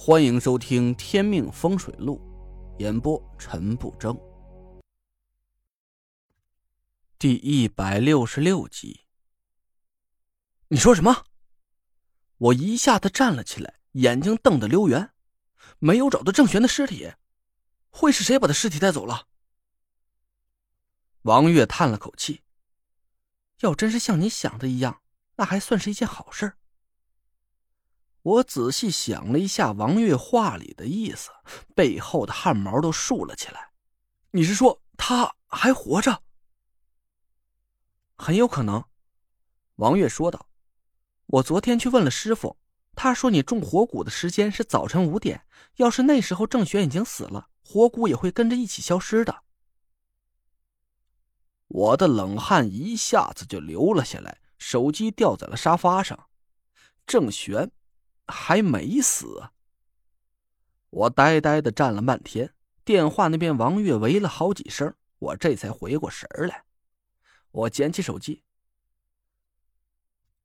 [0.00, 2.20] 欢迎收听《天命风水录》，
[2.80, 4.16] 演播陈不争，
[7.18, 9.00] 第一百六十六集。
[10.68, 11.24] 你说什么？
[12.36, 15.10] 我一下子站了起来，眼睛瞪得溜圆。
[15.80, 17.12] 没有找到郑玄的尸体，
[17.90, 19.26] 会是谁把他尸体带走了？
[21.22, 22.44] 王月叹了口气
[23.62, 25.02] ：“要真是像你想的一样，
[25.34, 26.54] 那还算是一件好事。”
[28.28, 31.30] 我仔细想了一下王月话里的意思，
[31.74, 33.70] 背后的汗毛都竖了起来。
[34.32, 36.22] 你是说他还活着？
[38.18, 38.84] 很有可能。
[39.76, 40.46] 王月说道
[41.26, 42.58] ：“我昨天去问了师傅，
[42.94, 45.46] 他说你种火蛊的时间是早晨五点。
[45.76, 49.44] 要是那时候郑玄已经死了，火蛊也会跟着一起消失的。”
[51.68, 56.28] 我的冷汗一下子就流了下来，手机掉在了沙发上。
[57.06, 57.70] 郑玄。
[58.28, 59.50] 还没死。
[60.90, 62.54] 我呆呆的站了半天，
[62.84, 66.64] 电话那边王月喂了好几声，我这才回过神来。
[67.50, 68.44] 我捡起手机，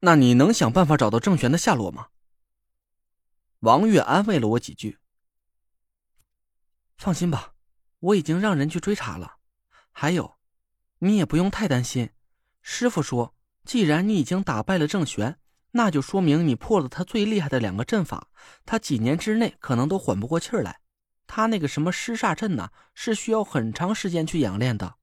[0.00, 2.08] 那你能想办法找到郑玄的下落吗？
[3.60, 4.98] 王月安慰了我几句。
[6.96, 7.54] 放心吧，
[8.00, 9.36] 我已经让人去追查了。
[9.92, 10.36] 还有，
[10.98, 12.10] 你也不用太担心。
[12.60, 15.38] 师傅说，既然你已经打败了郑玄。
[15.76, 18.28] 那就说明你破了他最厉害的两个阵法，
[18.64, 20.80] 他几年之内可能都缓不过气儿来。
[21.26, 24.94] 他那个什么尸煞阵呢，是需要很长时间去养练的。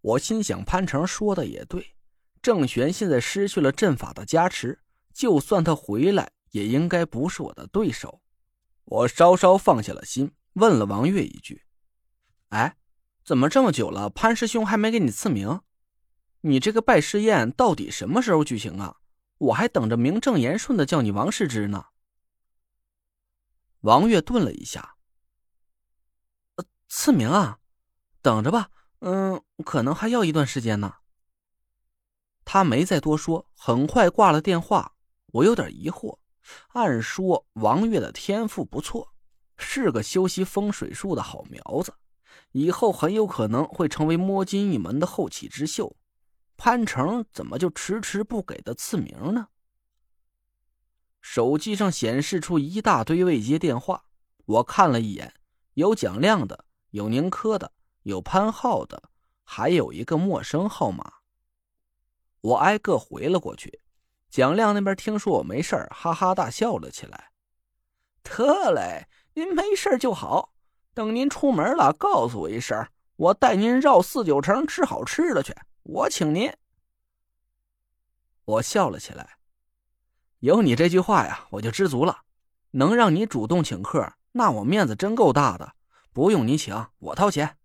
[0.00, 1.94] 我心想，潘成说的也对，
[2.42, 4.80] 郑玄现在失去了阵法的加持，
[5.12, 8.20] 就算他回来，也应该不是我的对手。
[8.86, 11.62] 我稍稍放下了心，问了王月一句
[12.50, 12.74] ：“哎，
[13.24, 15.60] 怎么这么久了，潘师兄还没给你赐名？
[16.40, 18.96] 你这个拜师宴到底什么时候举行啊？”
[19.44, 21.86] 我还等着名正言顺的叫你王世之呢。
[23.80, 24.96] 王月顿了一下，
[26.56, 27.58] 呃，赐名啊，
[28.22, 30.94] 等着吧，嗯，可能还要一段时间呢。
[32.46, 34.94] 他没再多说，很快挂了电话。
[35.32, 36.18] 我有点疑惑，
[36.68, 39.14] 按说王月的天赋不错，
[39.58, 41.92] 是个修习风水术的好苗子，
[42.52, 45.94] 以后很有可能会成为摸金一门的后起之秀。
[46.56, 49.48] 潘成怎么就迟迟不给的赐名呢？
[51.20, 54.04] 手机上显示出一大堆未接电话，
[54.44, 55.34] 我看了一眼，
[55.74, 57.72] 有蒋亮的，有宁珂的，
[58.02, 59.10] 有潘浩的，
[59.42, 61.14] 还有一个陌生号码。
[62.42, 63.80] 我挨个回了过去。
[64.28, 67.30] 蒋亮那边听说我没事哈哈大笑了起来。
[68.22, 70.52] 得嘞，您没事就好。
[70.92, 72.86] 等您出门了，告诉我一声，
[73.16, 75.54] 我带您绕四九城吃好吃的去。
[75.84, 76.50] 我请您。
[78.44, 79.38] 我笑了起来，
[80.40, 82.22] 有你这句话呀，我就知足了。
[82.72, 85.76] 能让你主动请客，那我面子真够大的。
[86.12, 87.58] 不用你请，我掏钱。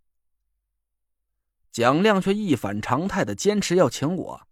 [1.71, 4.47] 蒋亮却一反常态的坚持要请我，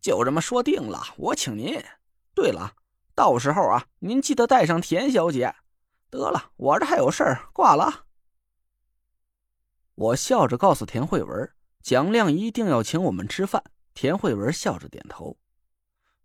[0.00, 1.82] 就这么说定了，我请您。
[2.34, 2.76] 对了，
[3.14, 5.54] 到时候啊，您记得带上田小姐。
[6.10, 8.06] 得了，我这还有事儿，挂了。
[9.94, 11.52] 我笑着告诉田慧文。
[11.82, 13.62] 蒋亮一定要请我们吃饭。
[13.92, 15.36] 田慧文笑着点头。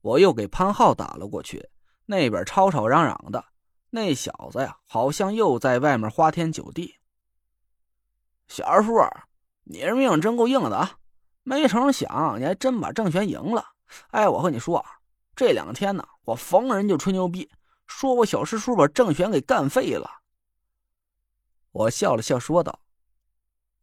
[0.01, 1.69] 我又给潘浩打了过去，
[2.05, 3.43] 那边吵吵嚷嚷的，
[3.89, 6.95] 那小子呀，好像又在外面花天酒地。
[8.47, 8.93] 小二叔，
[9.63, 10.99] 你这命真够硬的啊！
[11.41, 13.65] 没成想你还真把郑玄赢了。
[14.11, 14.85] 哎，我和你说啊，
[15.35, 17.49] 这两天呢，我逢人就吹牛逼，
[17.87, 20.21] 说我小师叔把郑玄给干废了。
[21.71, 22.79] 我笑了笑说道：“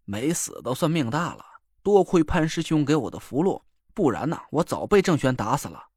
[0.06, 1.44] 没死都算命大了。”
[1.82, 3.62] 多亏潘师兄给我的符箓，
[3.92, 5.88] 不然呢，我早被郑玄打死了。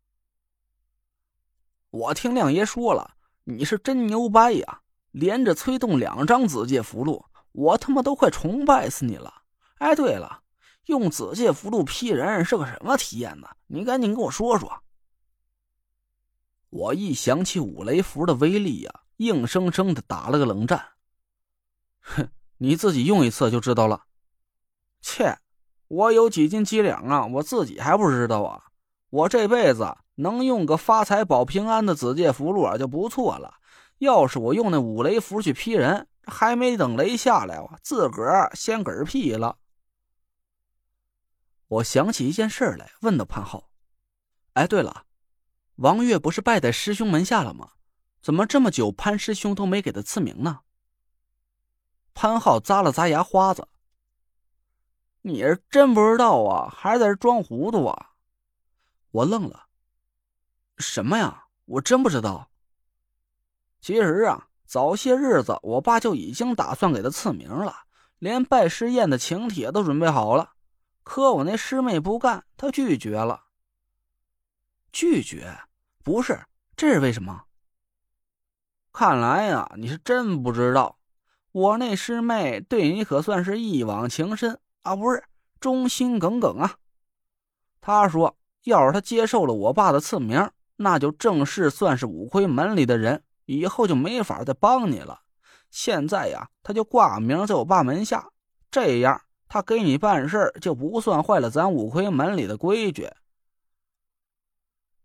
[1.91, 4.81] 我听亮爷说了，你是真牛掰呀，
[5.12, 9.44] 连着催动两张紫界符箓，我他妈都快崇拜死你了。
[9.78, 10.41] 哎，对了，
[10.88, 13.47] 用紫界符箓劈人是个什么体验呢？
[13.68, 14.81] 你赶紧跟我说说。
[16.69, 20.83] 我一想起五雷符的威力呀，硬生生的打了个冷战。
[22.01, 24.06] 哼，你自己用一次就知道了。
[25.00, 25.38] 切。
[25.88, 27.26] 我有几斤几两啊？
[27.26, 28.66] 我自己还不知道啊！
[29.10, 33.56] 我这辈子能用个发财保平安的紫界符箓就不错了。
[34.00, 39.58] 要是我用那五雷符去劈人，还没等雷下来，我自个儿先嗝屁了。
[41.68, 43.70] 我想起一件事来，问道：“潘浩，
[44.54, 45.04] 哎，对了，
[45.76, 47.72] 王月不是拜在师兄门下了吗？
[48.22, 50.60] 怎么这么久潘师兄都没给他赐名呢？”
[52.14, 53.68] 潘浩咂了咂牙花子。
[55.27, 58.12] 你是真不知道啊，还是在这装糊涂啊？
[59.10, 59.66] 我愣了。
[60.77, 61.45] 什么呀？
[61.66, 62.51] 我真不知道。
[63.81, 67.75] 其实啊，早些日子我爸就已经打算给他赐名了，
[68.19, 70.51] 连拜师宴的请帖都准备好了。
[71.01, 73.45] 可我那师妹不干，她拒绝了。
[74.92, 75.57] 拒绝？
[76.04, 76.45] 不是，
[76.77, 77.45] 这是为什么？
[78.94, 81.00] 看来呀，你是真不知道，
[81.51, 85.24] 我那师妹对你可算是一往情深啊，不是
[85.60, 86.76] 忠心耿耿啊。
[87.82, 95.22] 他说，要是他接受了我爸的赐名，那就正式算是五魁门里的人，以后就没法再帮你了。
[95.72, 98.30] 现在呀，他就挂名在我爸门下，
[98.70, 103.10] 这样他给你办事就不算坏了咱五魁门里的规矩。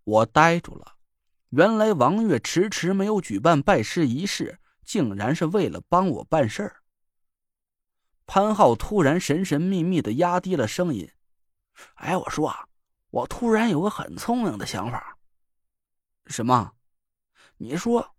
[0.04, 0.96] 我呆住了。
[1.48, 6.79] 原来王月迟迟没有举办拜师仪式，竟然是为了帮我办事儿。
[8.32, 11.10] 潘浩突然神神秘秘的压低了声音
[11.98, 12.64] ：“哎，我说啊，
[13.10, 15.18] 我突然有个很聪明的想法。
[16.26, 16.70] 什么？
[17.56, 18.14] 你说，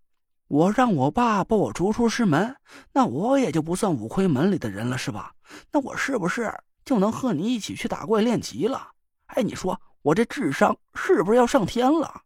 [0.48, 2.54] 我让我爸把我逐出师门，
[2.92, 5.34] 那我也就不算五魁门里的人了，是吧？
[5.70, 6.52] 那我是不是
[6.84, 8.90] 就能和你一起去打怪练级了？
[9.28, 12.24] 哎，你说我这智商是不是要上天了？”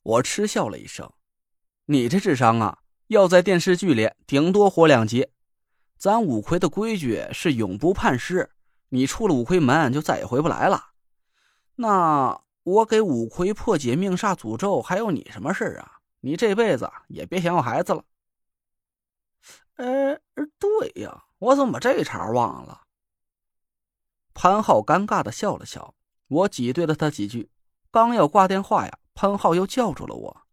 [0.00, 1.12] 我嗤笑了一声
[1.86, 2.78] ：“你这智商啊，
[3.08, 5.26] 要在电视剧里顶多活两集。
[5.96, 8.50] 咱五魁的规矩是永不叛师，
[8.90, 10.90] 你出了五魁门就再也回不来了。
[11.76, 15.98] 那我给五魁破解命煞诅咒，还有你什么事啊？
[16.20, 18.04] 你这辈子也别想要孩子了。”
[19.76, 20.18] 呃，
[20.58, 22.82] 对呀，我怎么把这茬忘了？
[24.34, 25.94] 潘浩尴尬的笑了笑，
[26.28, 27.50] 我挤兑了他几句，
[27.90, 28.98] 刚要挂电话呀。
[29.14, 30.46] 潘浩又叫住了我。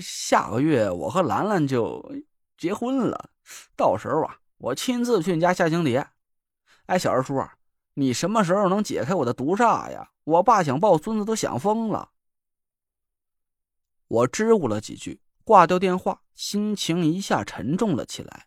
[0.00, 2.12] 下个月我和兰兰就
[2.58, 3.29] 结婚了，
[3.76, 6.06] 到时候啊，我亲自去你家下请帖。
[6.86, 7.54] 哎，小二叔啊，
[7.94, 10.10] 你什么时候能解开我的毒煞呀？
[10.24, 12.10] 我爸想抱孙子都想疯了。
[14.08, 18.46] 我支吾了几句，挂掉电话，心情一下沉重了起来。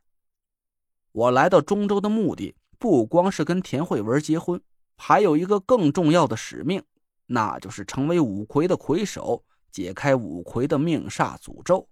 [1.11, 4.61] 我来到中州的目的不光是跟田慧文结婚，
[4.97, 6.83] 还有一个更重要的使命。
[7.25, 11.87] 那就是成为五魁的魁首，解开五魁的命煞诅咒。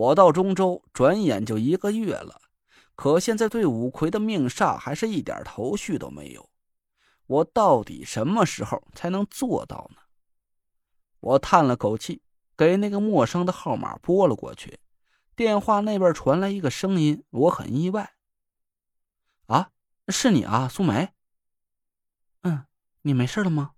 [0.00, 2.40] 我到中州，转眼就一个月了，
[2.94, 6.48] 可现在对五魁的命煞还是一点头绪都没有。
[7.26, 10.00] 我到底什么时候才能做到呢？
[11.20, 12.22] 我叹了口气，
[12.56, 14.80] 给那个陌生的号码拨了过去。
[15.36, 18.14] 电话那边传来一个声音，我很意外。
[19.48, 19.70] 啊，
[20.08, 21.10] 是你啊，苏梅。
[22.44, 22.64] 嗯。
[23.02, 23.72] 你没事了吗？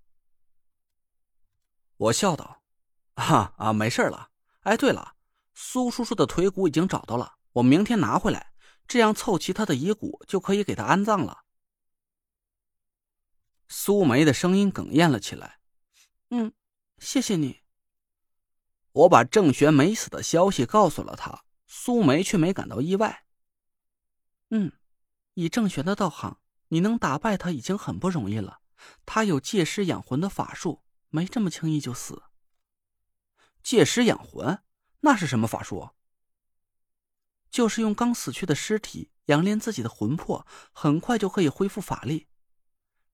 [1.97, 2.63] 我笑道
[3.15, 4.29] ：“啊啊，没事了。
[4.61, 5.15] 哎，对了，
[5.55, 8.53] 苏叔叔的腿骨已经找到了，我明天拿回来，
[8.87, 11.45] 这样凑齐他的遗骨就可以给他安葬了。”
[13.69, 15.59] 苏梅的声音哽咽了起来
[16.31, 16.53] ：“嗯，
[16.99, 17.61] 谢谢你。”
[18.93, 23.25] 我把郑玄没死的消息告诉了他，苏梅却没感到意外。
[24.51, 24.73] 嗯，
[25.33, 26.39] 以郑玄的道行，
[26.69, 28.61] 你能打败他已经很不容易了。
[29.07, 32.23] 他有借尸养魂的法术，没这么轻易就死。
[33.63, 34.63] 借尸养魂，
[35.03, 35.91] 那是什么法术？
[37.51, 42.27] 就是用刚死去的尸体养炼自己的魂魄，很快就可以恢复法力。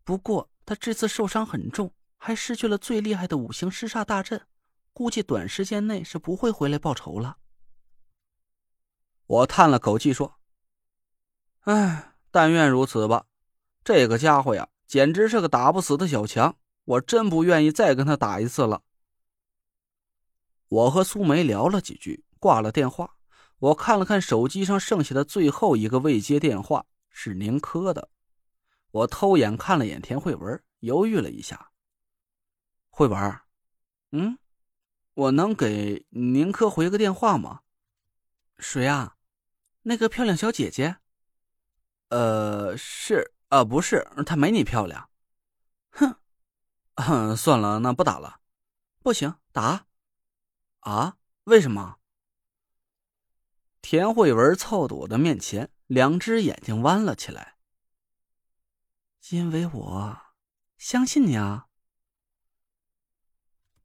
[0.04, 4.46] 不过他这次受伤很重，还失去了最厉害的五行尸煞大阵，
[4.92, 7.38] 估计短时间内是不会回来报仇了。
[9.26, 10.38] 我叹了口气说
[11.64, 13.26] ：“唉，但愿如此吧。
[13.84, 18.84] 这个家伙呀。”简直是个打不死的小强，我真不愿意再跟他打一次了。
[20.68, 23.16] 我和苏梅聊了几句，挂了电话。
[23.58, 28.10] 我看了看手机上剩下的最后一个未接电话，是宁珂的。
[28.90, 31.70] 我偷眼看了眼田慧文，犹豫了一下。
[32.90, 33.40] 慧文，
[34.12, 34.38] 嗯，
[35.14, 37.60] 我能给宁珂回个电话吗？
[38.58, 39.16] 谁啊？
[39.82, 40.96] 那个漂亮小姐姐？
[42.10, 43.34] 呃，是。
[43.48, 45.08] 啊，不是，她没你漂亮。
[45.90, 48.40] 哼，算了，那不打了。
[49.02, 49.87] 不行，打。
[50.80, 51.16] 啊？
[51.44, 51.96] 为什么？
[53.80, 57.56] 田慧文凑到我的面前，两只眼睛弯了起来。
[59.30, 60.18] 因为我
[60.76, 61.66] 相信你啊。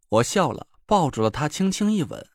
[0.09, 2.29] 我笑了，抱住了她，轻轻一吻。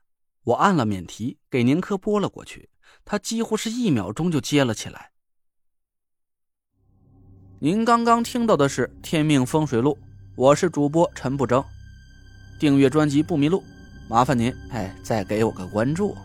[0.44, 2.70] 我按了免提，给宁珂拨了过去。
[3.04, 5.12] 她几乎是一秒钟就接了起来。
[7.60, 9.94] 您刚刚听到的是《天命风水录》，
[10.36, 11.62] 我是主播陈不争。
[12.58, 13.62] 订阅专辑不迷路，
[14.08, 16.16] 麻烦您哎，再给我个关注。